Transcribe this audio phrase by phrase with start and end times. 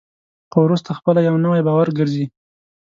[0.51, 2.25] خو وروسته خپله یو نوی باور ګرځي.